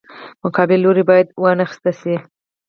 [0.43, 2.15] مقابل لوری باید وانخیستی شي.